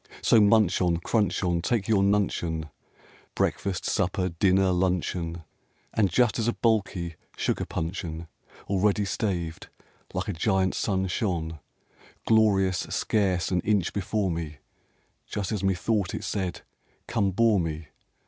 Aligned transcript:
So 0.23 0.41
munch 0.41 0.81
on, 0.81 0.97
crunch 0.97 1.43
on, 1.43 1.61
take 1.61 1.87
your 1.87 2.01
nuncheon, 2.01 2.71
Breakfast, 3.35 3.85
supper, 3.85 4.29
dinner, 4.29 4.71
luncheon!' 4.71 5.43
And 5.93 6.09
just 6.09 6.39
as 6.39 6.47
a 6.47 6.53
bulky 6.53 7.13
sugar 7.37 7.65
puncheon, 7.65 8.27
Already 8.67 9.05
staved, 9.05 9.67
like 10.15 10.27
a 10.27 10.33
great 10.33 10.73
sun 10.73 11.05
shone 11.05 11.59
Glorious 12.25 12.79
scarce 12.89 13.51
an 13.51 13.61
inch 13.61 13.93
before 13.93 14.31
me, 14.31 14.57
J 15.27 15.41
ust 15.41 15.51
as 15.51 15.63
methought 15.63 16.15
it 16.15 16.23
said, 16.23 16.61
* 17.05 17.05
Come, 17.07 17.29
bore 17.29 17.59
me 17.59 17.89